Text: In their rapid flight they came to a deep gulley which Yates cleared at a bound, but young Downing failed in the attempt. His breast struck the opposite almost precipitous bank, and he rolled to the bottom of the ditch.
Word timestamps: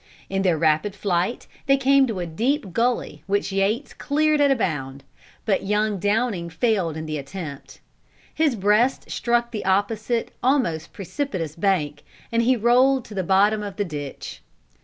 In 0.31 0.41
their 0.41 0.57
rapid 0.57 0.95
flight 0.95 1.45
they 1.67 1.77
came 1.77 2.07
to 2.07 2.19
a 2.19 2.25
deep 2.25 2.73
gulley 2.73 3.21
which 3.27 3.51
Yates 3.51 3.93
cleared 3.93 4.41
at 4.41 4.49
a 4.49 4.55
bound, 4.55 5.03
but 5.45 5.63
young 5.67 5.99
Downing 5.99 6.49
failed 6.49 6.97
in 6.97 7.05
the 7.05 7.19
attempt. 7.19 7.81
His 8.33 8.55
breast 8.55 9.11
struck 9.11 9.51
the 9.51 9.63
opposite 9.63 10.31
almost 10.41 10.91
precipitous 10.91 11.55
bank, 11.55 12.01
and 12.31 12.41
he 12.41 12.55
rolled 12.55 13.05
to 13.05 13.13
the 13.13 13.21
bottom 13.21 13.61
of 13.61 13.75
the 13.75 13.85
ditch. 13.85 14.41